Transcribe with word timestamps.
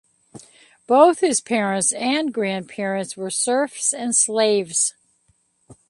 Both 0.87 1.19
his 1.19 1.41
parents 1.41 1.93
and 1.93 2.33
grandparents 2.33 3.15
were 3.15 3.29
serfs 3.29 3.93
and 3.93 4.15
slaves. 4.15 4.95